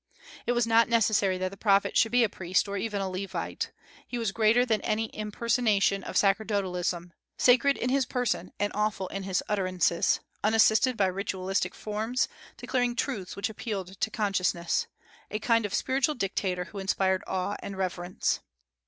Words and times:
It 0.47 0.53
was 0.53 0.65
not 0.65 0.89
necessary 0.89 1.37
that 1.37 1.51
the 1.51 1.57
prophet 1.57 1.95
should 1.95 2.11
be 2.11 2.23
a 2.23 2.27
priest 2.27 2.67
or 2.67 2.75
even 2.75 3.01
a 3.01 3.07
Levite. 3.07 3.71
He 4.07 4.17
was 4.17 4.31
greater 4.31 4.65
than 4.65 4.81
any 4.81 5.11
impersonation 5.13 6.03
of 6.03 6.17
sacerdotalism, 6.17 7.13
sacred 7.37 7.77
in 7.77 7.91
his 7.91 8.07
person 8.07 8.51
and 8.59 8.71
awful 8.73 9.09
in 9.09 9.21
his 9.21 9.43
utterances, 9.47 10.19
unassisted 10.43 10.97
by 10.97 11.05
ritualistic 11.05 11.75
forms, 11.75 12.27
declaring 12.57 12.95
truths 12.95 13.35
which 13.35 13.47
appealed 13.47 13.99
to 14.01 14.09
consciousness, 14.09 14.87
a 15.29 15.37
kind 15.37 15.67
of 15.67 15.73
spiritual 15.75 16.15
dictator 16.15 16.63
who 16.63 16.79
inspired 16.79 17.23
awe 17.27 17.55
and 17.61 17.77
reverence. 17.77 18.39